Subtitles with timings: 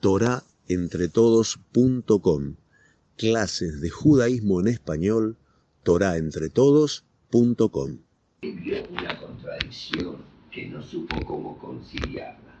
[0.00, 2.54] torahentretodos.com.
[3.16, 5.36] Clases de judaísmo en español,
[5.82, 7.98] torahentretodos.com.
[8.42, 10.18] Vio una contradicción
[10.50, 12.54] que no supo cómo conciliarla.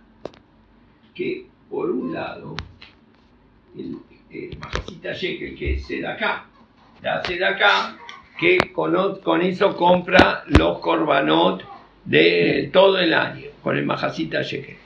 [1.14, 2.56] Que por un lado,
[3.76, 3.96] el,
[4.30, 6.46] el Majacita Shekel, que es Sedacá,
[7.02, 7.96] la Sedacá,
[8.38, 11.62] que con, con eso compra los corbanot
[12.04, 14.76] de todo el año, con el Majacita Shekel.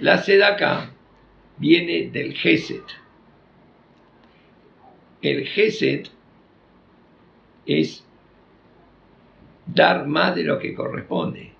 [0.00, 0.90] La Sedacá
[1.60, 2.82] viene del Geset.
[5.20, 6.10] El Geset
[7.66, 8.04] es
[9.66, 11.52] dar más de lo que corresponde.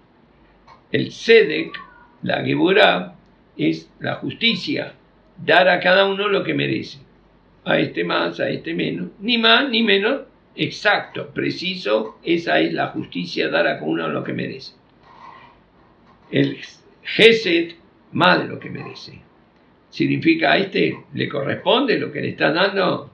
[0.90, 1.78] El Sedek,
[2.22, 3.14] la Geburah,
[3.56, 4.94] es la justicia,
[5.36, 6.98] dar a cada uno lo que merece.
[7.64, 10.22] A este más, a este menos, ni más ni menos,
[10.56, 14.72] exacto, preciso, esa es la justicia, dar a cada uno lo que merece.
[16.30, 16.58] El
[17.02, 17.76] Geset,
[18.12, 19.29] más de lo que merece
[19.90, 23.10] significa a este le corresponde lo que le están dando.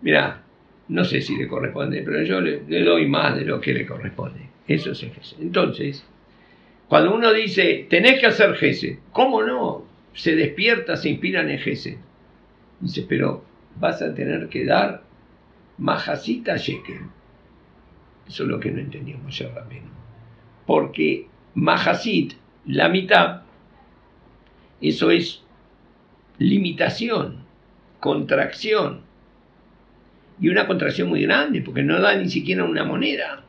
[0.00, 0.42] Mira,
[0.88, 4.40] no sé si le corresponde, pero yo le, doy más de lo que le corresponde.
[4.66, 5.12] Eso es el.
[5.40, 6.04] Entonces,
[6.88, 9.84] cuando uno dice, tenés que hacer Gesed, ¿cómo no?
[10.14, 11.62] Se despierta, se inspira en el.
[12.80, 13.44] Dice, pero
[13.78, 15.02] vas a tener que dar
[15.78, 17.00] majacita shekel.
[18.26, 19.90] Eso es lo que no entendíamos ya menos.
[20.66, 22.34] Porque majasit,
[22.66, 23.42] la mitad,
[24.80, 25.42] eso es
[26.40, 27.44] limitación,
[28.00, 29.02] contracción.
[30.40, 33.44] Y una contracción muy grande, porque no da ni siquiera una moneda.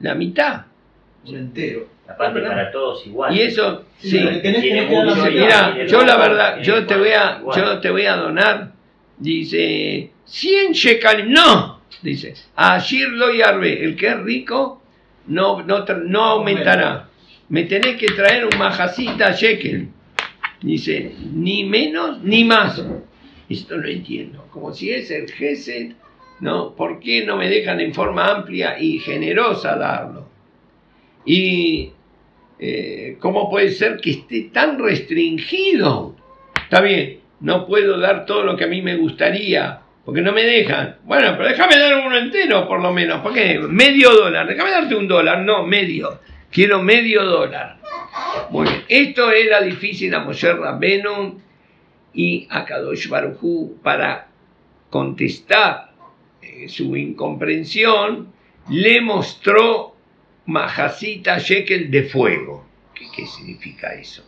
[0.00, 0.66] La mitad.
[1.26, 1.86] Un entero.
[2.08, 3.34] Aparte para todos igual.
[3.34, 5.30] Y eso, Sí, que.
[5.32, 7.60] Mira, yo la verdad, yo te voy a, igual.
[7.60, 8.72] yo te voy a donar,
[9.16, 14.82] dice, 100 shekalim, no, dice, a Shirlo y Arbe, el que es rico,
[15.28, 17.08] no, no, no aumentará.
[17.48, 19.88] Me tenés que traer un majacita shekel.
[20.66, 22.84] Dice, ni menos ni más.
[23.48, 24.48] Esto no entiendo.
[24.50, 25.92] Como si es el Gesed,
[26.40, 26.74] ¿no?
[26.74, 30.28] ¿Por qué no me dejan en forma amplia y generosa darlo?
[31.24, 31.92] Y
[32.58, 36.16] eh, ¿cómo puede ser que esté tan restringido?
[36.60, 40.42] Está bien, no puedo dar todo lo que a mí me gustaría, porque no me
[40.42, 40.96] dejan.
[41.04, 43.20] Bueno, pero déjame dar uno entero por lo menos.
[43.20, 43.60] ¿Por qué?
[43.60, 44.48] Medio dólar.
[44.48, 45.42] Déjame darte un dólar.
[45.42, 46.18] No, medio.
[46.50, 47.76] Quiero medio dólar.
[48.50, 48.84] Muy bien.
[48.88, 51.40] Esto era difícil a Moshe Rabbenu
[52.14, 54.28] y a Kadosh Baruj Hu para
[54.90, 55.92] contestar
[56.40, 58.32] eh, su incomprensión,
[58.70, 59.94] le mostró
[60.46, 62.64] majacita shekel de fuego.
[62.94, 64.24] ¿Qué, qué significa eso?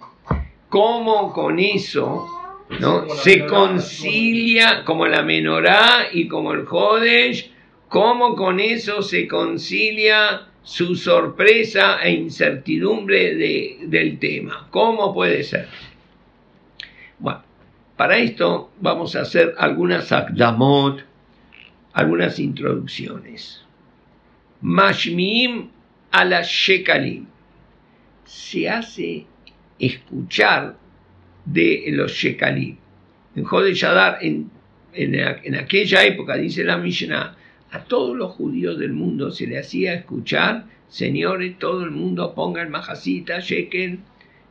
[0.69, 2.27] ¿Cómo con eso
[2.81, 3.07] ¿no?
[3.07, 7.51] Como se menorá, concilia como la menorá y como el Jodesh?
[7.89, 14.69] ¿Cómo con eso se concilia su sorpresa e incertidumbre de- del tema?
[14.71, 15.67] ¿Cómo puede ser?
[17.19, 17.43] Bueno,
[17.97, 21.01] para esto vamos a hacer algunas akdamot,
[21.95, 23.65] algunas introducciones.
[24.61, 25.71] Mashmiim
[26.11, 27.25] a la shekalim.
[28.27, 29.25] Se hace
[29.79, 30.77] escuchar
[31.47, 32.77] de los shekalim.
[33.37, 34.51] En Jodesh Adar, en,
[34.93, 37.38] en, en aquella época, dice la Mishnah,
[37.71, 39.31] a todos los judíos del mundo.
[39.31, 44.01] Se le hacía escuchar, señores, todo el mundo ponga el majacita, shekel,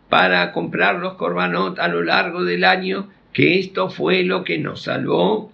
[0.09, 4.83] para comprar los korbanot a lo largo del año, que esto fue lo que nos
[4.83, 5.51] salvó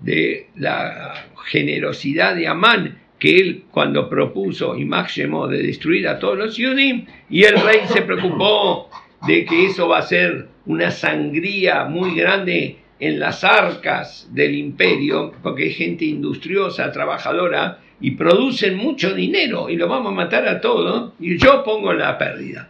[0.00, 1.14] de la
[1.46, 7.06] generosidad de Amán, que él cuando propuso Imag Shemó de destruir a todos los Yudim,
[7.28, 8.88] y el rey se preocupó
[9.26, 15.32] de que eso va a ser una sangría muy grande en las arcas del imperio,
[15.42, 20.60] porque hay gente industriosa, trabajadora, y producen mucho dinero, y lo vamos a matar a
[20.60, 22.68] todos, y yo pongo la pérdida.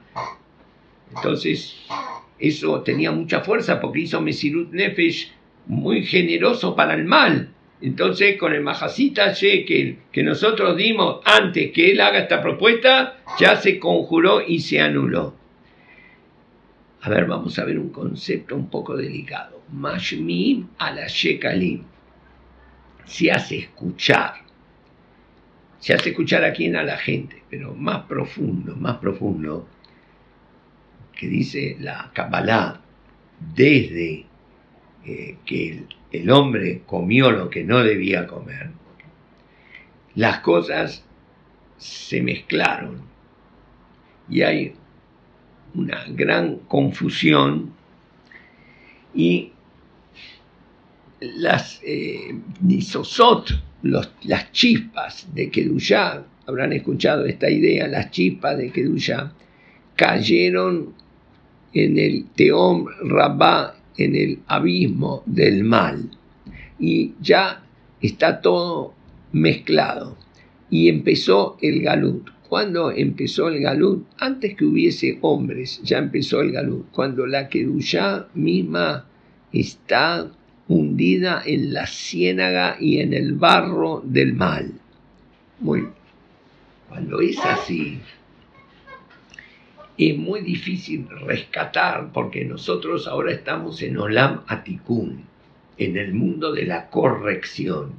[1.14, 1.76] Entonces,
[2.38, 5.32] eso tenía mucha fuerza porque hizo Mesirut Nefesh
[5.66, 7.50] muy generoso para el mal.
[7.80, 13.56] Entonces, con el Majacita Shekel que nosotros dimos antes que él haga esta propuesta, ya
[13.56, 15.34] se conjuró y se anuló.
[17.02, 19.57] A ver, vamos a ver un concepto un poco delicado.
[19.73, 21.82] Mashmim a la Shekalim.
[23.05, 24.35] Se hace escuchar.
[25.79, 29.69] Se hace escuchar a quién a la gente, pero más profundo, más profundo,
[31.17, 32.81] que dice la Kabbalah,
[33.55, 34.26] desde
[35.05, 38.70] eh, que el, el hombre comió lo que no debía comer,
[40.15, 41.05] las cosas
[41.76, 43.03] se mezclaron
[44.29, 44.75] y hay
[45.75, 47.73] una gran confusión
[49.15, 49.53] y
[51.20, 53.50] las eh, nisosot,
[53.82, 59.32] los- las chispas de Kedushá, habrán escuchado esta idea, las chispas de Kedushá,
[59.97, 60.94] cayeron
[61.75, 66.09] en el Teom Rabá, en el abismo del mal
[66.79, 67.65] y ya
[68.00, 68.94] está todo
[69.32, 70.17] mezclado.
[70.70, 72.29] Y empezó el galut.
[72.49, 74.06] ¿Cuándo empezó el galut?
[74.19, 76.87] Antes que hubiese hombres, ya empezó el galut.
[76.93, 79.06] Cuando la Kedushá misma
[79.53, 80.31] está
[80.69, 84.73] hundida en la ciénaga y en el barro del mal.
[85.61, 85.88] Muy
[86.88, 87.99] Cuando es así,
[89.97, 95.25] es muy difícil rescatar porque nosotros ahora estamos en Olam Atikun,
[95.76, 97.94] en el mundo de la corrección.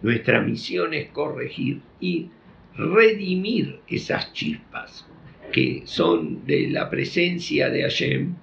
[0.00, 2.28] Nuestra misión es corregir y
[2.76, 5.06] redimir esas chispas
[5.52, 8.34] que son de la presencia de Hashem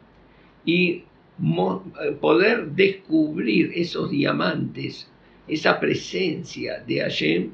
[0.66, 1.04] y
[2.20, 5.10] poder descubrir esos diamantes,
[5.48, 7.50] esa presencia de Hashem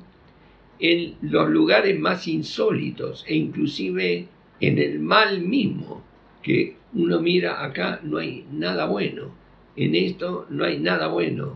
[0.80, 4.28] en los lugares más insólitos e inclusive
[4.60, 6.04] en el mal mismo,
[6.44, 9.32] que uno mira acá no hay nada bueno,
[9.76, 11.56] en esto no hay nada bueno.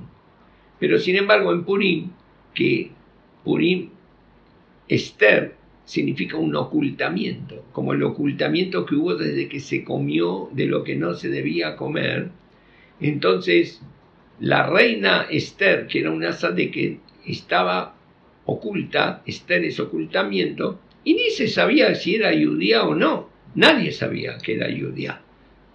[0.80, 2.10] Pero sin embargo en Purim,
[2.54, 2.92] que
[3.44, 3.90] Purim,
[4.88, 5.56] Esther,
[5.92, 10.96] significa un ocultamiento, como el ocultamiento que hubo desde que se comió de lo que
[10.96, 12.30] no se debía comer.
[13.02, 13.82] Entonces,
[14.40, 17.94] la reina Esther, que era una que estaba
[18.46, 23.28] oculta, Esther es ocultamiento, y ni se sabía si era judía o no.
[23.56, 25.20] Nadie sabía que era judía.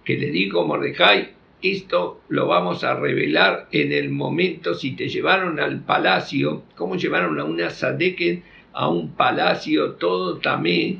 [0.03, 1.29] Que le digo, Mordecai,
[1.61, 7.39] esto lo vamos a revelar en el momento si te llevaron al palacio, cómo llevaron
[7.39, 8.41] a una Sadeket
[8.77, 10.99] a un palacio todo tamé.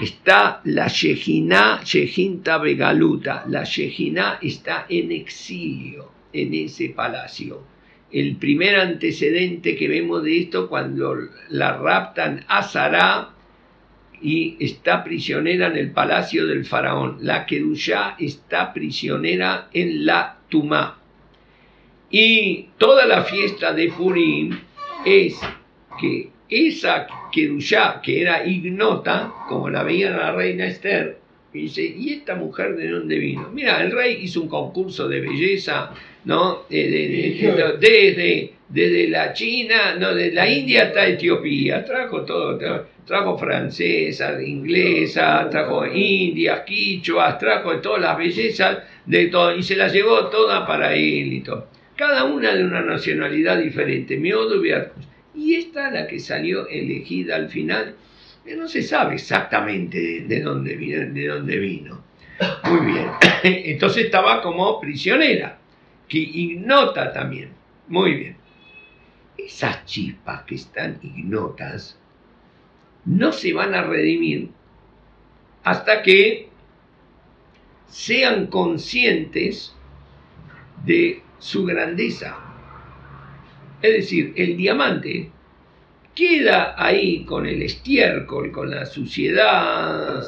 [0.00, 3.44] Está la Shejiná, Shejinta Begaluta.
[3.48, 7.62] La Shejiná está en exilio en ese palacio.
[8.12, 11.16] El primer antecedente que vemos de esto cuando
[11.50, 13.30] la raptan a Sará
[14.22, 17.18] y está prisionera en el palacio del faraón.
[17.22, 20.98] La Kedushá está prisionera en la Tumá.
[22.10, 24.56] Y toda la fiesta de Purim
[25.04, 25.40] es
[26.00, 31.18] que esa Kedushá, que era ignota, como la veía la reina Esther,
[31.52, 33.48] dice, ¿y esta mujer de dónde vino?
[33.52, 35.90] Mira, el rey hizo un concurso de belleza,
[36.24, 36.64] ¿no?
[36.68, 42.58] desde, desde la China, no, de la India hasta Etiopía, trajo todo
[43.04, 49.92] trajo francesas, inglesas, trajo indias, quichuas, trajo todas las bellezas de todo, y se las
[49.92, 51.68] llevó todas para él y todo.
[51.96, 54.72] Cada una de una nacionalidad diferente, Miodo y
[55.34, 57.96] Y esta, la que salió elegida al final,
[58.56, 61.12] no se sabe exactamente de dónde vino.
[61.12, 62.04] De dónde vino.
[62.64, 63.08] Muy bien.
[63.42, 65.58] Entonces estaba como prisionera,
[66.08, 67.50] que ignota también.
[67.88, 68.36] Muy bien.
[69.36, 71.98] Esas chispas que están ignotas,
[73.04, 74.50] no se van a redimir
[75.62, 76.48] hasta que
[77.86, 79.74] sean conscientes
[80.84, 82.43] de su grandeza.
[83.84, 85.28] Es decir, el diamante
[86.14, 90.24] queda ahí con el estiércol, con la suciedad,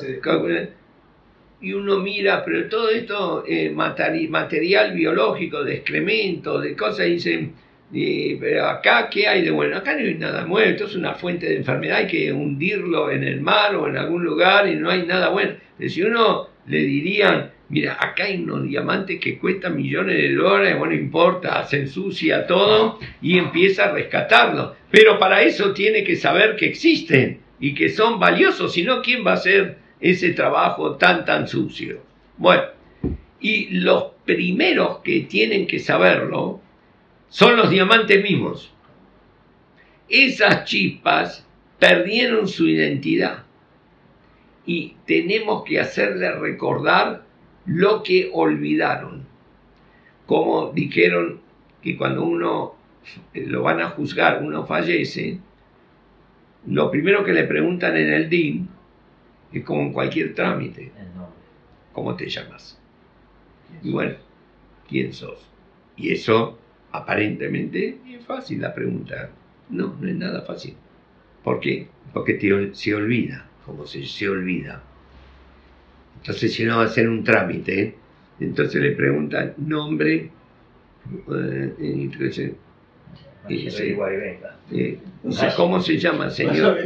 [1.62, 7.54] y uno mira, pero todo esto eh, material biológico, de excremento, de cosas, dicen,
[7.90, 9.78] pero acá, ¿qué hay de bueno?
[9.78, 13.24] Acá no hay nada bueno, esto es una fuente de enfermedad, hay que hundirlo en
[13.24, 15.52] el mar o en algún lugar y no hay nada bueno.
[15.78, 20.78] Pero si uno le dirían, mira, acá hay unos diamantes que cuestan millones de dólares,
[20.78, 24.76] bueno, importa, se ensucia todo y empieza a rescatarlo.
[24.90, 29.26] Pero para eso tiene que saber que existen y que son valiosos, si no, ¿quién
[29.26, 32.00] va a hacer ese trabajo tan, tan sucio?
[32.37, 32.64] Bueno,
[33.40, 36.61] y los primeros que tienen que saberlo,
[37.28, 38.73] son los diamantes mismos.
[40.08, 41.46] Esas chispas
[41.78, 43.44] perdieron su identidad
[44.64, 47.25] y tenemos que hacerle recordar
[47.66, 49.25] lo que olvidaron.
[50.26, 51.40] Como dijeron
[51.82, 52.75] que cuando uno
[53.35, 55.38] eh, lo van a juzgar, uno fallece,
[56.66, 58.68] lo primero que le preguntan en el DIN
[59.52, 60.90] es como en cualquier trámite,
[61.92, 62.78] ¿cómo te llamas?
[63.82, 64.14] Y bueno,
[64.88, 65.46] ¿quién sos?
[65.96, 66.58] Y eso
[66.92, 69.30] aparentemente es fácil la pregunta.
[69.70, 70.75] No, no es nada fácil.
[71.42, 71.88] ¿Por qué?
[72.12, 72.38] Porque
[72.73, 74.82] se olvida, como se, se olvida.
[76.26, 77.95] Entonces, va a hacer un trámite,
[78.40, 80.28] entonces le preguntan nombre,
[84.73, 84.99] eh,
[85.56, 86.78] ¿cómo se llama, señor?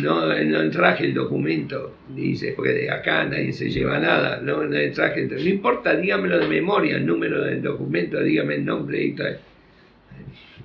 [0.00, 4.92] no, no traje el documento, dice, porque de acá nadie se lleva nada, no, no
[4.92, 9.38] traje, no importa, dígamelo de memoria, el número del documento, dígame el nombre y tal.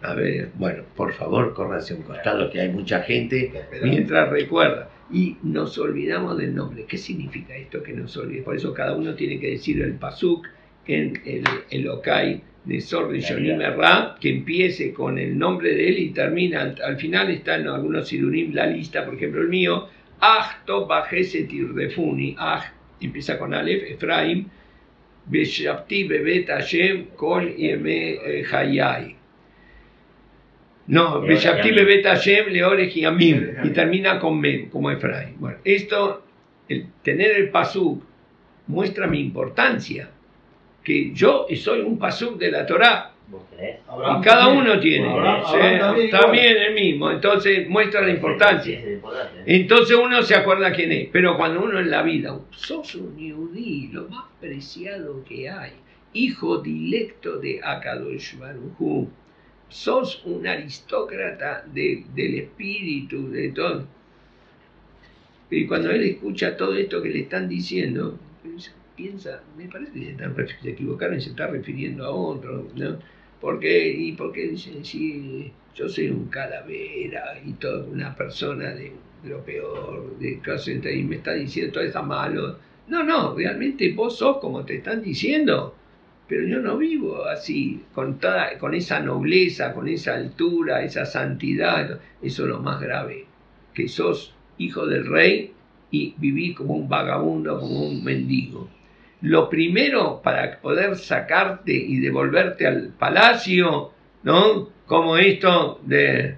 [0.01, 3.51] A ver, bueno, por favor, corra hacia un costado que hay mucha gente
[3.83, 4.89] mientras recuerda.
[5.11, 6.85] Y nos olvidamos del nombre.
[6.85, 8.41] ¿Qué significa esto que nos olvide?
[8.41, 10.47] Por eso cada uno tiene que decir el pasuk
[10.85, 15.99] en el Elokai de Sor de Yonim Ra, que empiece con el nombre de él
[15.99, 19.87] y termina, al, al final están algunos sidurim, la lista, por ejemplo el mío,
[20.19, 22.35] Achto Bajesetir Refuni,
[22.99, 24.47] empieza con Aleph, Efraim,
[25.25, 28.17] Beshabti Bebet Hashem, Kol Yeme
[28.51, 29.16] Hayai.
[30.87, 35.35] No, Beshabti Bebet Hashem, Leore Yamim, y termina con Mem, como Efraim.
[35.37, 36.23] Bueno, esto,
[36.69, 38.03] el tener el Pasuk,
[38.67, 40.09] muestra mi importancia,
[40.83, 45.07] que yo soy un Pasuk de la Torah, y cada uno tiene.
[46.09, 47.11] también, el mismo.
[47.11, 48.81] Entonces muestra la importancia.
[49.45, 51.09] Entonces uno se acuerda quién es.
[51.11, 55.73] Pero cuando uno en la vida, sos un yudí, lo más preciado que hay.
[56.13, 59.09] Hijo directo de Akadosh Baruj
[59.69, 63.85] Sos un aristócrata del espíritu, de todo.
[65.49, 68.17] Y cuando él escucha todo esto que le están diciendo,
[68.95, 72.67] piensa, me parece que se, equivocaron y se está refiriendo a otro.
[72.75, 72.97] ¿no?
[73.39, 73.89] ¿Por qué?
[73.89, 78.91] ¿Y por qué dicen, sí, yo soy un calavera y toda una persona de,
[79.23, 82.57] lo peor, de clase, y me está diciendo todo eso malo?
[82.87, 85.75] No, no, realmente vos sos como te están diciendo,
[86.27, 91.99] pero yo no vivo así, con, toda, con esa nobleza, con esa altura, esa santidad.
[92.21, 93.25] Eso es lo más grave,
[93.73, 95.53] que sos hijo del rey
[95.91, 98.69] y vivís como un vagabundo, como un mendigo
[99.21, 103.91] lo primero para poder sacarte y devolverte al palacio,
[104.23, 104.69] ¿no?
[104.85, 106.37] Como esto de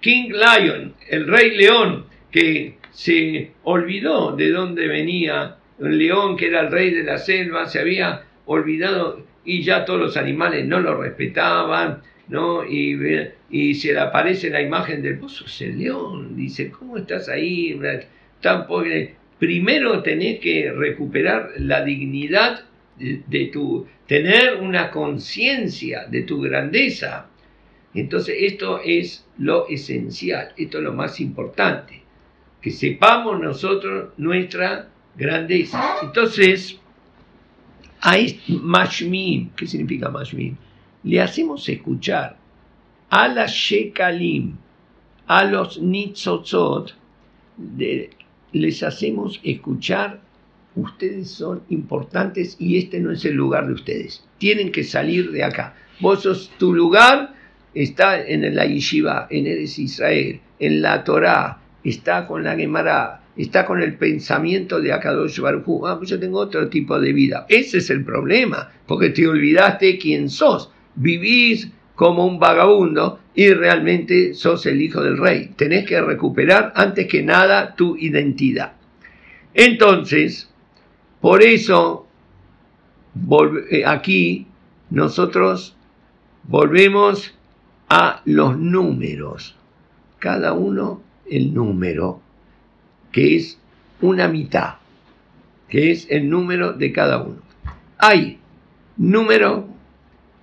[0.00, 6.60] King Lion, el rey león, que se olvidó de dónde venía un león que era
[6.60, 11.00] el rey de la selva, se había olvidado y ya todos los animales no lo
[11.00, 12.64] respetaban, ¿no?
[12.64, 17.78] Y, se le aparece la imagen del vos sos el león, dice, ¿cómo estás ahí?
[18.40, 22.64] Tan pobre primero tenés que recuperar la dignidad
[22.96, 27.26] de, tu, tener una conciencia de tu grandeza.
[27.92, 32.02] Entonces esto es lo esencial, esto es lo más importante,
[32.60, 35.98] que sepamos nosotros nuestra grandeza.
[36.02, 36.80] Entonces,
[38.06, 40.56] hay mashmim, ¿qué significa mashmim?
[41.04, 42.36] Le hacemos escuchar
[43.08, 44.56] a la shekalim,
[45.26, 46.94] a los nitzotzot,
[48.52, 50.20] les hacemos escuchar,
[50.76, 54.22] ustedes son importantes y este no es el lugar de ustedes.
[54.36, 55.74] Tienen que salir de acá.
[56.00, 57.34] Vos tu lugar,
[57.72, 63.64] está en la Yeshiva, en Eres Israel, en la Torah, está con la Gemara, está
[63.64, 67.46] con el pensamiento de Akadosh Baruj Ah, pues yo tengo otro tipo de vida.
[67.48, 70.70] Ese es el problema, porque te olvidaste quién sos.
[70.96, 75.52] Vivís como un vagabundo y realmente sos el hijo del rey.
[75.56, 78.72] Tenés que recuperar antes que nada tu identidad.
[79.52, 80.50] Entonces,
[81.20, 82.06] por eso
[83.70, 84.46] eh, aquí
[84.90, 85.76] nosotros
[86.44, 87.34] volvemos
[87.88, 89.56] a los números.
[90.18, 92.20] Cada uno el número,
[93.12, 93.58] que es
[94.00, 94.74] una mitad,
[95.68, 97.40] que es el número de cada uno.
[97.98, 98.38] Hay
[98.96, 99.66] número,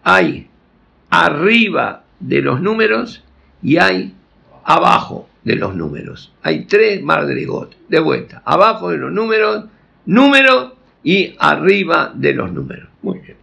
[0.04, 0.48] hay
[1.10, 3.24] arriba de los números
[3.62, 4.16] y hay
[4.64, 6.34] abajo de los números.
[6.42, 7.76] Hay tres madrigot.
[7.88, 9.66] De vuelta, abajo de los números,
[10.06, 12.90] número y arriba de los números.
[13.02, 13.38] Muy bien.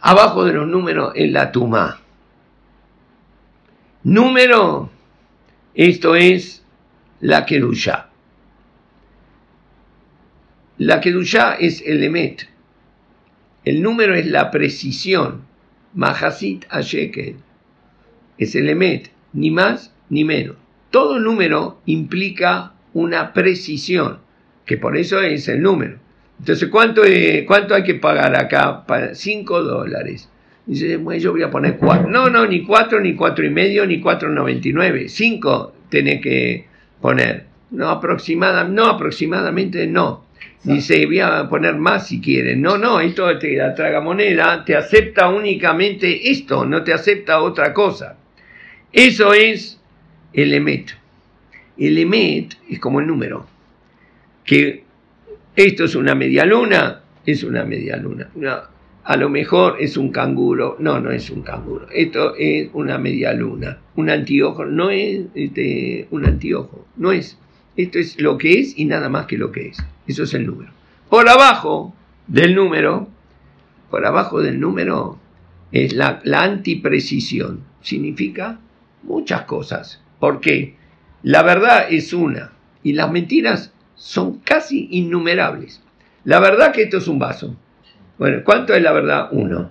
[0.00, 1.98] Abajo de los números en la tumá.
[4.04, 4.90] Número,
[5.74, 6.64] esto es
[7.20, 8.08] la Kedushá.
[10.78, 12.48] La Kedushá es el Emet.
[13.64, 15.42] El número es la precisión
[15.94, 17.36] Mahasit Shekel.
[18.38, 20.56] Es el Emet, ni más ni menos.
[20.90, 24.20] Todo número implica una precisión,
[24.64, 25.98] que por eso es el número.
[26.38, 27.02] Entonces, ¿cuánto,
[27.46, 28.86] cuánto hay que pagar acá?
[28.86, 30.28] Para 5 dólares.
[30.68, 32.10] Dice, bueno, yo voy a poner 4.
[32.10, 35.08] No, no, ni 4, ni cuatro y medio, ni 4,99.
[35.08, 36.66] 5 tenés que
[37.00, 37.46] poner.
[37.70, 40.26] No, aproximada, no, aproximadamente no.
[40.62, 42.60] Dice, voy a poner más si quieren.
[42.60, 47.72] No, no, esto te la traga moneda, te acepta únicamente esto, no te acepta otra
[47.72, 48.18] cosa.
[48.92, 49.80] Eso es
[50.34, 50.90] el emet.
[51.78, 53.46] El emet es como el número.
[54.44, 54.84] Que
[55.56, 58.28] esto es una media luna, es una media luna.
[59.08, 60.76] A lo mejor es un canguro.
[60.80, 61.86] No, no es un canguro.
[61.90, 63.78] Esto es una media luna.
[63.96, 64.66] Un antiojo.
[64.66, 66.84] No es este, un antiojo.
[66.94, 67.38] No es.
[67.74, 69.82] Esto es lo que es y nada más que lo que es.
[70.06, 70.72] Eso es el número.
[71.08, 71.94] Por abajo
[72.26, 73.08] del número,
[73.88, 75.18] por abajo del número
[75.72, 77.60] es la, la antiprecisión.
[77.80, 78.60] Significa
[79.04, 80.02] muchas cosas.
[80.20, 80.74] Porque
[81.22, 85.80] la verdad es una y las mentiras son casi innumerables.
[86.24, 87.56] La verdad que esto es un vaso.
[88.18, 89.28] Bueno, ¿cuánto es la verdad?
[89.32, 89.70] Uno.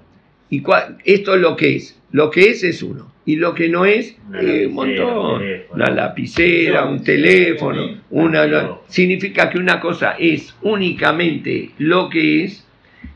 [0.49, 0.63] ¿Y
[1.03, 1.99] esto es lo que es?
[2.11, 3.11] Lo que es es uno.
[3.25, 5.43] Y lo que no es, eh, un montón.
[5.71, 12.65] Una lapicera, un teléfono, una, significa que una cosa es únicamente lo que es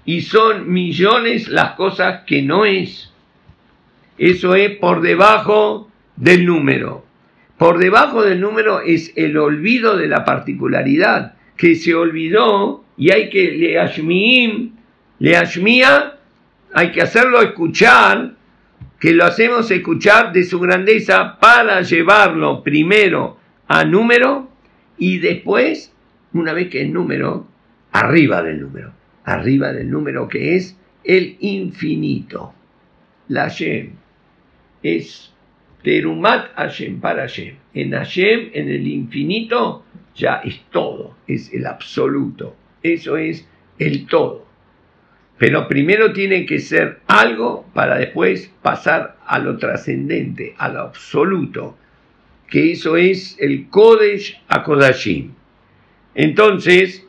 [0.03, 3.13] y son millones las cosas que no es.
[4.17, 7.05] Eso es por debajo del número.
[7.57, 13.29] Por debajo del número es el olvido de la particularidad, que se olvidó y hay
[13.29, 14.71] que le ashmiim,
[15.21, 16.17] le ashmia,
[16.73, 18.33] hay que hacerlo escuchar,
[18.99, 23.37] que lo hacemos escuchar de su grandeza para llevarlo primero
[23.67, 24.49] a número
[24.97, 25.93] y después,
[26.33, 27.47] una vez que es número,
[27.91, 32.53] arriba del número arriba del número que es el infinito.
[33.27, 33.91] La Hashem
[34.83, 35.31] es
[35.83, 37.55] Terumat Hashem para Hashem.
[37.73, 39.83] En Hashem, en el infinito,
[40.15, 42.55] ya es todo, es el absoluto.
[42.83, 43.47] Eso es
[43.79, 44.50] el todo.
[45.41, 51.79] Pero primero tiene que ser algo para después pasar a lo trascendente, a lo absoluto,
[52.47, 55.31] que eso es el Kodesh Akodashim.
[56.13, 57.07] Entonces,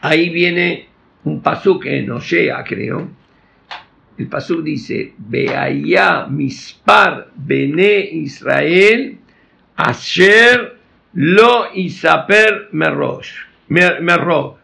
[0.00, 0.86] Ahí viene
[1.24, 3.08] un pasuk en Osea, creo.
[4.16, 9.18] El pasuk dice, Beaya mispar bene Israel,
[9.76, 10.78] asher
[11.14, 13.32] lo isaper merosh.
[13.68, 14.58] Merro.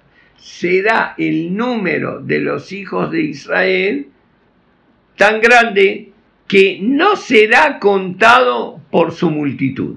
[0.45, 4.09] Será el número de los hijos de Israel
[5.17, 6.13] tan grande
[6.47, 9.97] que no será contado por su multitud.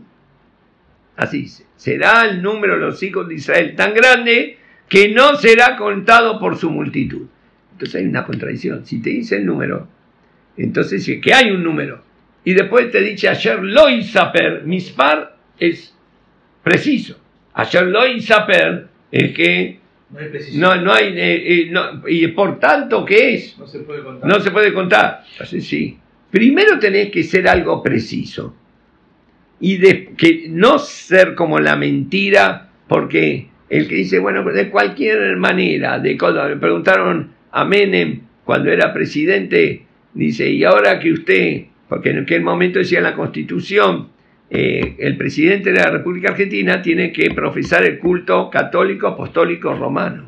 [1.17, 1.65] Así dice.
[1.75, 6.55] Será el número de los hijos de Israel tan grande que no será contado por
[6.55, 7.27] su multitud.
[7.73, 8.85] Entonces hay una contradicción.
[8.85, 9.89] Si te dice el número,
[10.55, 12.01] entonces sí que hay un número.
[12.45, 13.87] Y después te dice ayer lo
[14.63, 15.93] mispar es
[16.63, 17.19] preciso.
[17.53, 19.86] Ayer lo es que
[20.53, 21.71] no, no, hay, eh, eh,
[22.07, 23.57] y por tanto, ¿qué es?
[23.57, 24.29] No se puede contar.
[24.29, 25.23] No se puede contar.
[25.33, 25.97] Entonces sí.
[26.31, 28.55] Primero tenés que ser algo preciso.
[29.59, 35.35] Y de, que no ser como la mentira, porque el que dice, bueno, de cualquier
[35.37, 41.65] manera, de cuando le preguntaron a Menem cuando era presidente, dice, y ahora que usted,
[41.89, 44.09] porque en aquel momento decía la Constitución,
[44.49, 50.25] eh, el presidente de la República Argentina tiene que profesar el culto católico, apostólico, romano.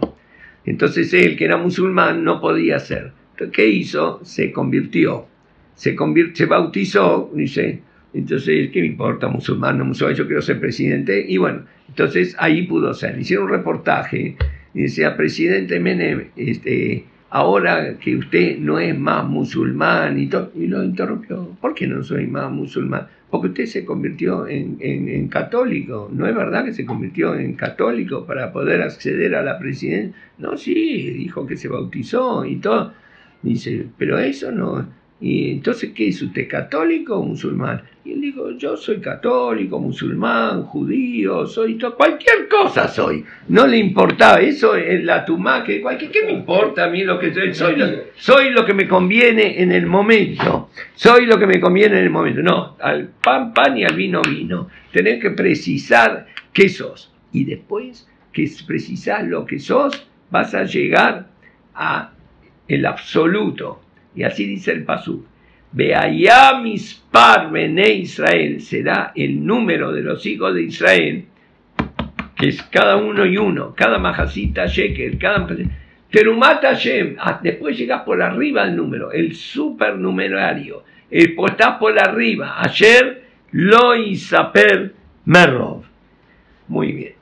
[0.66, 3.12] Entonces él, que era musulmán, no podía ser.
[3.32, 4.20] Entonces, ¿qué hizo?
[4.24, 5.28] Se convirtió.
[5.76, 5.96] Se,
[6.34, 7.82] se bautizó, dice,
[8.14, 10.16] entonces, ¿qué me importa, musulmán, no musulmán?
[10.16, 11.26] Yo quiero ser presidente.
[11.28, 13.18] Y bueno, entonces ahí pudo ser.
[13.18, 14.36] Hicieron un reportaje
[14.74, 20.68] y decía, presidente Menem, este, ahora que usted no es más musulmán y, todo, y
[20.68, 21.56] lo interrumpió.
[21.62, 23.08] ¿Por qué no soy más musulmán?
[23.30, 26.10] Porque usted se convirtió en, en, católico.
[26.12, 30.16] ¿No es verdad que se convirtió en católico para poder acceder a la presidencia?
[30.40, 32.94] No, sí, dijo que se bautizó y todo.
[33.44, 37.82] Dice, pero eso no y entonces, ¿qué es usted, católico o musulmán?
[38.06, 43.26] Y él dijo, yo soy católico, musulmán, judío, soy cualquier cosa soy.
[43.50, 47.20] No le importaba, eso es la tumá, que cualquier, ¿qué me importa a mí lo
[47.20, 47.54] que soy?
[47.54, 50.70] Soy lo, soy lo que me conviene en el momento.
[50.96, 52.42] Soy lo que me conviene en el momento.
[52.42, 54.70] No, al pan, pan y al vino, vino.
[54.94, 57.14] Tenés que precisar qué sos.
[57.34, 61.28] Y después que precisás lo que sos, vas a llegar
[61.76, 62.14] a
[62.70, 63.82] el absoluto
[64.16, 65.26] y así dice el Pasú.
[65.72, 71.26] Beaya mispar bene Israel será el número de los hijos de Israel,
[72.36, 75.48] que es cada uno y uno, cada majacita shekel, cada
[76.10, 82.56] Terumata Shem, ah, después llegas por arriba del número, el supernumerario, el estás por arriba,
[82.60, 84.94] ayer lo isaper
[85.26, 85.84] merov.
[86.68, 87.14] Muy bien.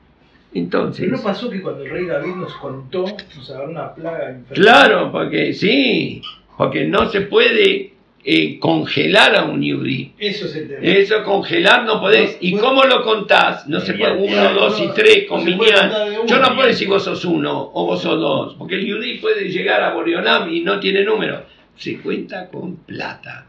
[0.54, 1.04] Entonces.
[1.04, 5.12] Pero no pasó que cuando el rey David nos contó, nos agarró una plaga Claro,
[5.12, 6.22] porque sí,
[6.58, 7.92] porque no se puede
[8.24, 10.12] eh, congelar a un yudí.
[10.18, 10.80] Eso es el tema.
[10.82, 12.36] Eso congelar no podés.
[12.40, 13.68] ¿Y cómo lo contás?
[13.68, 17.70] No se puede uno, dos y tres con Yo no puedo decir vos sos uno
[17.72, 21.44] o vos sos dos, porque el yudí puede llegar a Borionam y no tiene número.
[21.76, 23.46] Se cuenta con plata.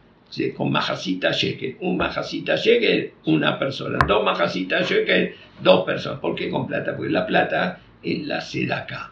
[0.56, 1.78] Con majacita shekel.
[1.80, 3.98] Un majacita shekel, una persona.
[4.08, 6.20] Dos majacitas shekel, dos personas.
[6.20, 6.96] ¿Por qué con plata?
[6.96, 9.12] Porque la plata es la sedaca.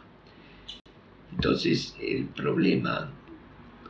[1.34, 3.12] Entonces, el problema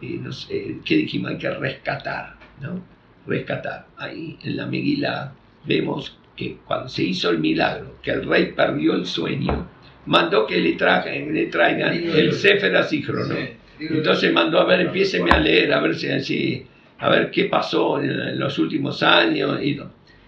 [0.02, 1.32] no sé, ¿qué dijimos?
[1.32, 2.82] Hay que rescatar, ¿no?
[3.26, 3.88] Rescatar.
[3.98, 5.34] Ahí en la Meguila
[5.66, 9.68] vemos que cuando se hizo el milagro, que el rey perdió el sueño,
[10.06, 13.36] mandó que le, trajen, le traigan el Sefer Asícrono.
[13.80, 16.66] Entonces mandó a ver, empiéceme a leer, a ver si,
[17.00, 19.60] a ver qué pasó en, los últimos años.
[19.62, 19.80] Y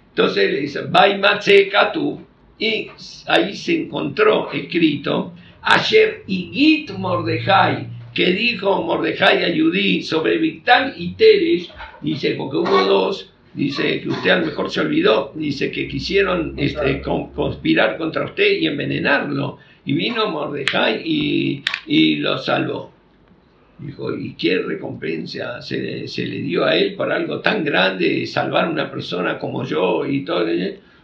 [0.09, 0.81] Entonces le dice,
[1.93, 2.21] tú
[2.59, 2.89] y
[3.27, 11.13] ahí se encontró escrito Ayer Igit Mordejai, que dijo Mordejai a Yudí sobre Victal y
[11.13, 11.69] Teres,
[12.01, 16.53] dice, porque hubo dos, dice que usted a lo mejor se olvidó, dice que quisieron
[16.57, 19.57] este, con- conspirar contra usted y envenenarlo.
[19.85, 22.91] Y vino Mordejai y, y lo salvó.
[23.79, 28.25] Dijo, ¿y qué recompensa se, le- se le dio a él por algo tan grande,
[28.27, 30.45] salvar a una persona como yo y todo?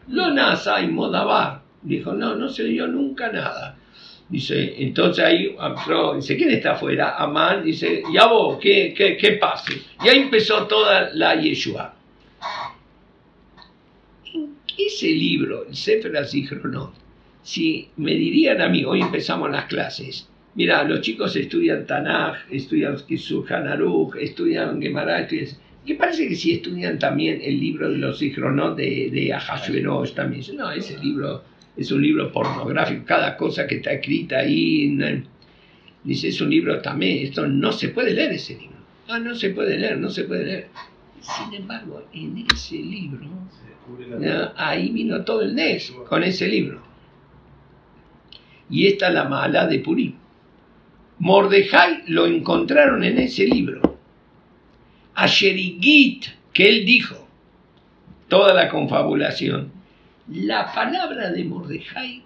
[0.10, 1.62] Lo nasa y Modabar.
[1.82, 3.78] Dijo, no, no se dio nunca nada.
[4.28, 7.16] Dice, entonces ahí entró, dice, ¿quién está afuera?
[7.16, 9.74] Amán, dice, ¿y a vos qué, qué, qué pase?
[10.04, 11.94] Y ahí empezó toda la Yeshua.
[14.78, 16.94] Ese libro, el Sefer Azihronot,
[17.44, 22.98] si me dirían a mí, hoy empezamos las clases, mira, los chicos estudian Tanaj, estudian
[22.98, 25.50] Surjan Aruch, estudian Gemara, estudian...
[25.86, 30.44] Que parece que si estudian también el libro de los Zihronot de, de Ahasuerosh también.
[30.58, 31.44] No, ese libro
[31.78, 34.98] es un libro pornográfico, cada cosa que está escrita ahí.
[36.04, 38.78] dice, es un libro también, esto no se puede leer ese libro.
[39.08, 40.68] Ah, no se puede leer, no se puede leer.
[41.22, 43.28] Sin embargo, en ese libro,
[44.56, 46.82] ahí vino todo el NES con ese libro.
[48.70, 50.14] Y esta es la mala de Purim.
[51.20, 53.98] Mordejai lo encontraron en ese libro.
[55.14, 57.28] Asherigit, que él dijo,
[58.28, 59.72] toda la confabulación.
[60.28, 62.24] La palabra de Mordejai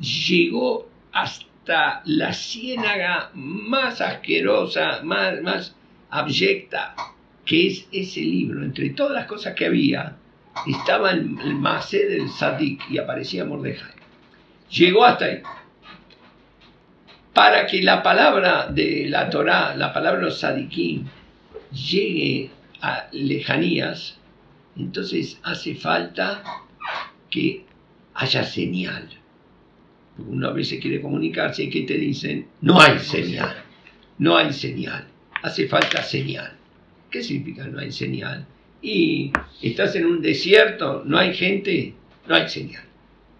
[0.00, 5.76] llegó hasta la ciénaga más asquerosa, más, más
[6.10, 6.96] abyecta,
[7.44, 8.64] que es ese libro.
[8.64, 10.16] Entre todas las cosas que había,
[10.66, 13.94] estaba el, el Masé del Sadik y aparecía Mordejai.
[14.70, 15.42] Llegó hasta ahí.
[17.32, 20.44] Para que la palabra de la Torá, la palabra de los
[21.70, 24.18] llegue a lejanías,
[24.76, 26.42] entonces hace falta
[27.30, 27.64] que
[28.14, 29.08] haya señal.
[30.16, 33.54] Porque Uno a veces quiere comunicarse y que te dicen, no hay señal,
[34.18, 35.06] no hay señal,
[35.42, 36.52] hace falta señal.
[37.10, 38.46] ¿Qué significa no hay señal?
[38.82, 41.94] Y estás en un desierto, no hay gente,
[42.26, 42.84] no hay señal.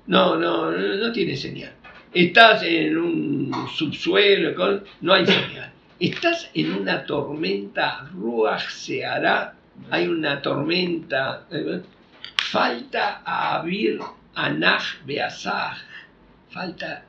[0.07, 1.73] No, no, no, no tiene señal.
[2.15, 5.73] Estás en un subsuelo, con- no hay señal.
[5.99, 9.55] Estás en una tormenta, Ruach se hará,
[9.91, 11.81] hay una tormenta, eh,
[12.51, 13.99] falta a Abir
[14.35, 15.79] Anach Beasaj,
[16.51, 17.05] falta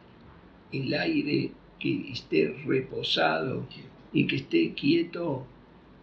[0.72, 3.66] el aire que esté reposado
[4.14, 5.46] y que esté quieto,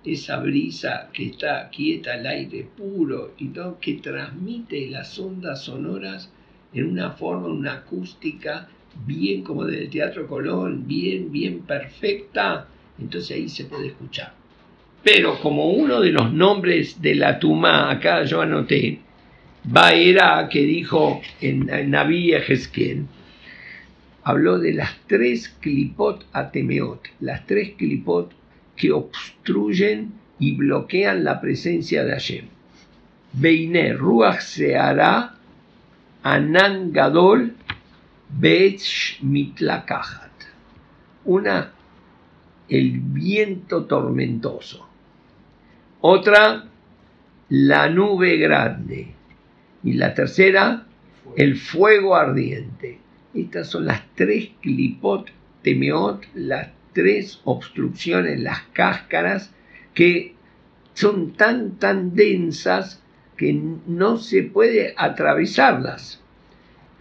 [0.05, 6.31] esa brisa que está quieta, el aire puro y todo, que transmite las ondas sonoras
[6.73, 8.68] en una forma, una acústica
[9.07, 12.68] bien como del Teatro Colón, bien, bien perfecta,
[12.99, 14.33] entonces ahí se puede escuchar.
[15.03, 19.01] Pero como uno de los nombres de la Tumá, acá yo anoté,
[19.64, 22.33] Baera que dijo en, en Naví
[24.24, 28.31] habló de las tres clipot atemeot, las tres clipot
[28.77, 32.46] que obstruyen y bloquean la presencia de Hashem.
[33.33, 35.35] Beine Ruach Seara,
[36.22, 37.55] Anan Gadol,
[38.29, 40.31] Beech Mitlakahat.
[41.24, 41.72] Una,
[42.68, 44.87] el viento tormentoso.
[46.00, 46.64] Otra,
[47.48, 49.14] la nube grande.
[49.85, 50.87] Y la tercera,
[51.37, 52.99] el fuego ardiente.
[53.35, 55.31] Estas son las tres clipot
[55.62, 59.53] temeot, las tres obstrucciones, las cáscaras,
[59.94, 60.35] que
[60.94, 63.03] son tan, tan densas
[63.37, 63.53] que
[63.87, 66.20] no se puede atravesarlas.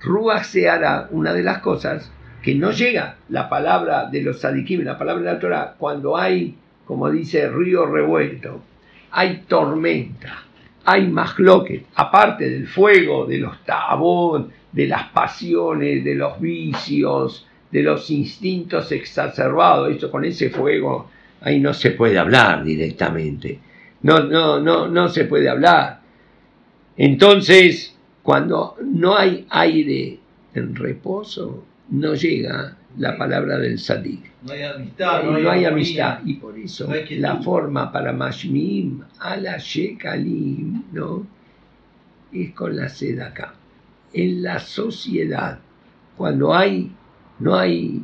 [0.02, 4.84] Ruach se hará una de las cosas que no llega la palabra de los sadikim,
[4.84, 8.62] la palabra de la Torah, cuando hay, como dice, río revuelto,
[9.12, 10.43] hay tormenta,
[10.86, 17.84] hay mahloket, aparte del fuego, de los tabón, de las pasiones, de los vicios, de
[17.84, 21.10] los instintos exacerbados, eso con ese fuego,
[21.41, 23.60] ahí no se puede hablar directamente.
[24.02, 26.02] No, no, no, no se puede hablar.
[26.98, 30.19] Entonces, cuando no hay aire
[30.54, 34.32] en reposo, no llega la palabra del sadik.
[34.43, 36.19] No hay amistad, no hay, no hay amistad.
[36.25, 41.25] Y por eso No la forma para Mashmim a la Shekalim, ¿no?
[42.32, 43.53] Es con la seda acá.
[44.13, 45.60] En la sociedad,
[46.17, 46.91] cuando hay,
[47.39, 48.01] no hay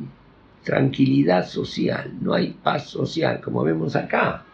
[0.64, 4.44] tranquilidad social, no hay paz social, como vemos acá,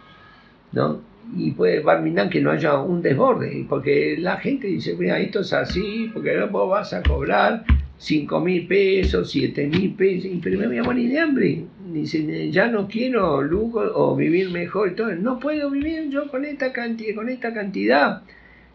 [0.73, 1.01] ¿no?
[1.35, 5.53] Y puede barminar que no haya un desborde, porque la gente dice, mira, esto es
[5.53, 7.65] así, porque no vos vas a cobrar
[7.99, 11.65] 5 mil pesos, 7 mil pesos, y pero me voy a morir de hambre.
[11.93, 15.15] Dice, ya no quiero lujo o vivir mejor, todo.
[15.15, 18.23] no puedo vivir yo con esta cantidad, con esta cantidad.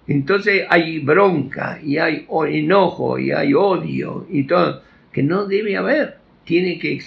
[0.08, 4.82] Entonces hay bronca, y hay enojo, y hay odio, y todo,
[5.12, 6.18] que no debe haber.
[6.44, 7.00] tiene que,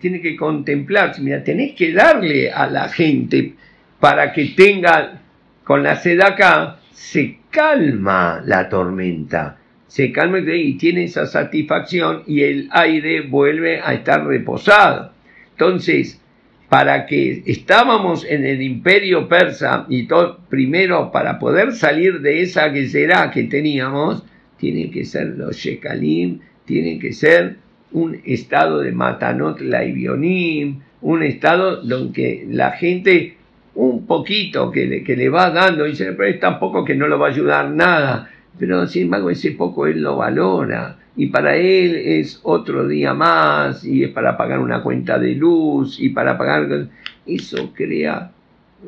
[0.00, 1.22] tiene que contemplarse.
[1.22, 3.54] Mira, tenés que darle a la gente
[4.00, 5.20] para que tenga,
[5.62, 9.59] con la sed acá, se calma la tormenta,
[9.90, 15.10] se calma y tiene esa satisfacción y el aire vuelve a estar reposado.
[15.50, 16.20] Entonces,
[16.68, 22.72] para que estábamos en el imperio persa y todo, primero para poder salir de esa
[22.72, 24.22] que será que teníamos,
[24.58, 27.56] tienen que ser los shekalim, tienen que ser
[27.90, 33.34] un estado de matanot laibionim, un estado donde la gente
[33.74, 37.08] un poquito que le, que le va dando, dice, pero es tan poco que no
[37.08, 41.56] lo va a ayudar nada, pero sin embargo ese poco él lo valora y para
[41.56, 46.38] él es otro día más y es para pagar una cuenta de luz y para
[46.38, 46.88] pagar...
[47.26, 48.32] Eso crea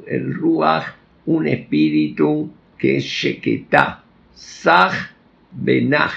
[0.07, 0.85] el Ruach
[1.27, 4.03] un espíritu que es Sheketá,
[4.35, 4.93] Saj
[5.53, 6.13] Benaj,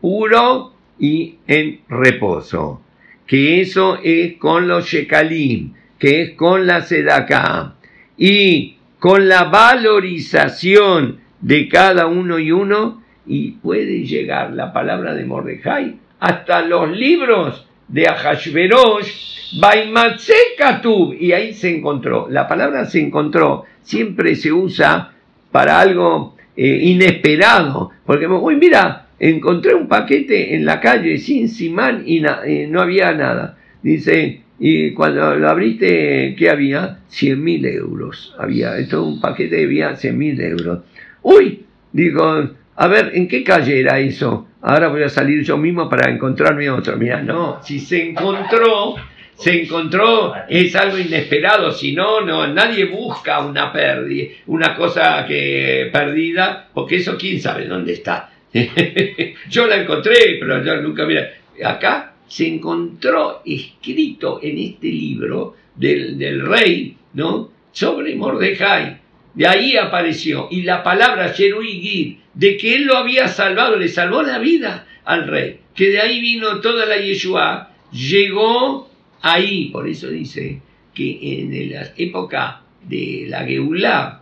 [0.00, 2.82] puro y en reposo.
[3.26, 7.74] Que eso es con los Shekalim, que es con la Sedaká
[8.16, 15.24] y con la valorización de cada uno y uno y puede llegar la palabra de
[15.24, 22.26] Mordejai hasta los libros de Ahashverosh, Baimatzekatub, y ahí se encontró.
[22.30, 25.12] La palabra se encontró, siempre se usa
[25.50, 32.04] para algo eh, inesperado, porque, uy, mira, encontré un paquete en la calle sin simán
[32.06, 33.58] y no había nada.
[33.82, 37.00] Dice, y cuando lo abriste, ¿qué había?
[37.08, 38.32] 100 mil euros.
[38.38, 40.84] Había, esto un paquete había 100 mil euros.
[41.22, 44.48] Uy, digo, a ver, ¿en qué calle era eso?
[44.62, 46.96] Ahora voy a salir yo mismo para encontrarme otro.
[46.96, 48.94] Mira, no, si se encontró,
[49.34, 55.90] se encontró, es algo inesperado, si no, no, nadie busca una pérdida, una cosa que
[55.92, 58.30] perdida, porque eso quién sabe dónde está.
[59.48, 61.28] yo la encontré, pero yo nunca, mira,
[61.64, 67.50] acá se encontró escrito en este libro del, del rey, ¿no?
[67.72, 69.01] Sobre Mordejai.
[69.34, 70.48] De ahí apareció.
[70.50, 75.26] Y la palabra Gid, de que él lo había salvado, le salvó la vida al
[75.26, 75.60] rey.
[75.74, 78.90] Que de ahí vino toda la Yeshua, llegó
[79.22, 79.70] ahí.
[79.70, 80.60] Por eso dice
[80.94, 84.20] que en la época de la Geulah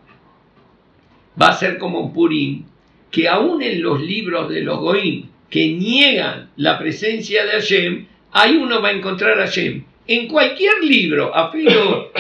[1.41, 2.65] va a ser como Purim,
[3.11, 8.57] que aún en los libros de los Goim que niegan la presencia de Hashem, ahí
[8.57, 9.83] uno va a encontrar a Hashem.
[10.07, 11.53] En cualquier libro, a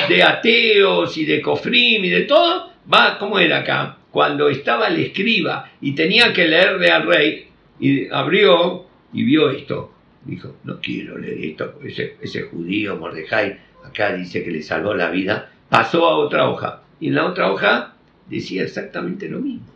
[0.08, 3.98] de ateos y de Kofrim y de todo, va, ¿cómo era acá?
[4.10, 9.92] Cuando estaba el escriba y tenía que leerle al rey, y abrió y vio esto.
[10.24, 15.10] Dijo, no quiero leer esto, ese, ese judío Mordejai acá dice que le salvó la
[15.10, 15.50] vida.
[15.68, 16.82] Pasó a otra hoja.
[17.00, 17.94] Y en la otra hoja
[18.26, 19.66] decía exactamente lo mismo.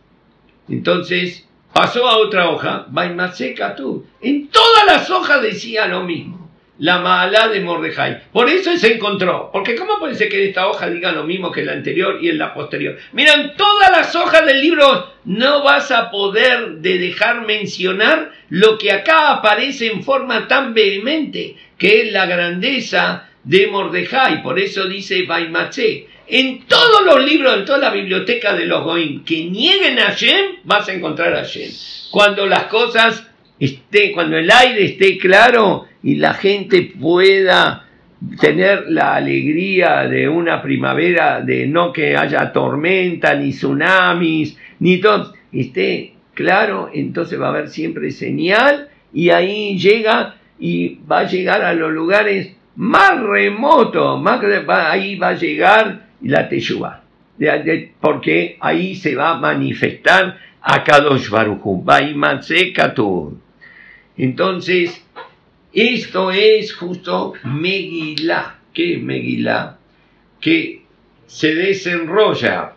[0.69, 2.87] Entonces, pasó a otra hoja,
[3.33, 4.05] seca tú.
[4.21, 6.44] En todas las hojas decía lo mismo
[6.79, 8.23] la mala de Mordejai.
[8.31, 9.49] Por eso se encontró.
[9.51, 12.37] Porque ¿cómo puede ser que esta hoja diga lo mismo que la anterior y en
[12.37, 12.97] la posterior?
[13.13, 18.91] Miran, todas las hojas del libro no vas a poder de dejar mencionar lo que
[18.91, 24.43] acá aparece en forma tan vehemente, que es la grandeza de Mordejai.
[24.43, 26.07] Por eso dice Baimaché.
[26.27, 30.57] En todos los libros, en toda la biblioteca de los Goim que nieguen a Shem,
[30.63, 31.69] vas a encontrar a Shem.
[32.09, 33.27] Cuando las cosas
[33.59, 37.87] estén, cuando el aire esté claro, y la gente pueda
[38.39, 45.33] tener la alegría de una primavera, de no que haya tormenta, ni tsunamis, ni todo,
[45.51, 51.63] esté claro, entonces va a haber siempre señal y ahí llega y va a llegar
[51.63, 57.01] a los lugares más remotos, más, ahí va a llegar la Teshuvah,
[57.99, 61.63] porque ahí se va a manifestar a Kadosh Baruch
[64.17, 65.04] Entonces,
[65.75, 68.59] esto es justo Megilá.
[68.73, 69.77] ¿Qué es Megilá?
[70.39, 70.83] Que
[71.25, 72.73] se desenrolla,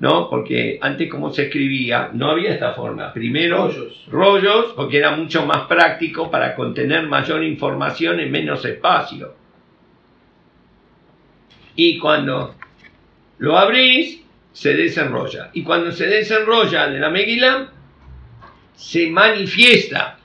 [0.00, 0.30] ¿no?
[0.30, 3.12] Porque antes como se escribía, no había esta forma.
[3.12, 3.70] Primero
[4.08, 9.34] rollos, porque era mucho más práctico para contener mayor información en menos espacio.
[11.76, 12.54] Y cuando
[13.38, 15.50] lo abrís, se desenrolla.
[15.52, 17.72] Y cuando se desenrolla de la Megilá,
[18.74, 20.17] se manifiesta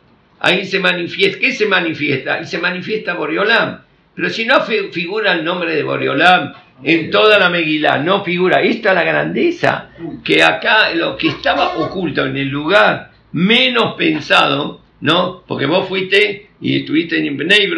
[0.43, 1.39] ahí se manifiesta.
[1.39, 2.39] ¿Qué se manifiesta?
[2.41, 3.79] Y se manifiesta Boriolam.
[4.13, 6.53] Pero si no figura el nombre de Boriolam
[6.83, 8.61] en toda la Meguilá, no figura.
[8.61, 9.89] Esta es la grandeza,
[10.23, 15.43] que acá lo que estaba oculto en el lugar menos pensado, ¿no?
[15.47, 17.73] Porque vos fuiste y estuviste en Bnei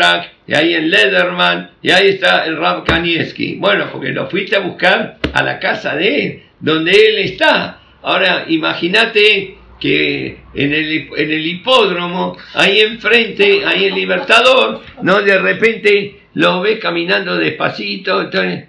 [0.48, 3.56] y ahí en Lederman, y ahí está el Rab Kanievski.
[3.56, 7.80] Bueno, porque lo fuiste a buscar a la casa de él, donde él está.
[8.02, 15.22] Ahora, imagínate que en el, en el hipódromo, ahí enfrente, ahí el Libertador, ¿no?
[15.22, 18.66] De repente lo ves caminando despacito, entonces,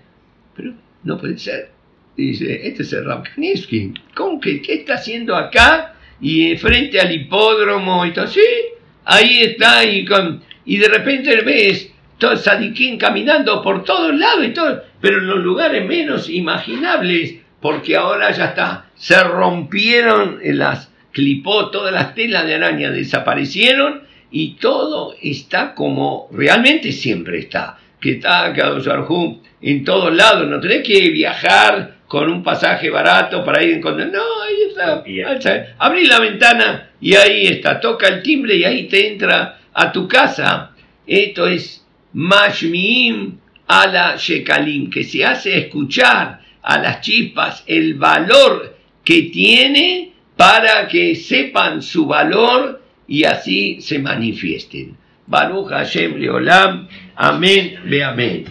[0.54, 0.72] pero
[1.04, 1.70] no puede ser.
[2.16, 5.94] Dice, este es el Ramknitsky, ¿cómo que qué está haciendo acá?
[6.20, 8.40] Y frente al hipódromo y todo, sí,
[9.04, 14.54] ahí está, y, con, y de repente ves todo Sadiquín caminando por todos lados y
[14.54, 21.70] todo, pero en los lugares menos imaginables, porque ahora ya está, se rompieron las clipó,
[21.70, 28.52] todas las telas de araña desaparecieron y todo está como realmente siempre está, que está
[28.52, 28.86] Kadosh
[29.62, 34.20] en todos lados, no tenés que viajar con un pasaje barato para ir encontrar, no,
[34.42, 39.58] ahí está, abrí la ventana y ahí está, toca el timbre y ahí te entra
[39.72, 40.72] a tu casa.
[41.06, 48.76] Esto es Mashmiim a la Shekalim, que se hace escuchar a las chispas el valor
[49.02, 54.96] que tiene para que sepan su valor y así se manifiesten.
[55.26, 56.88] Baruch Hashem Leolam.
[57.16, 58.44] Amén, ve amén.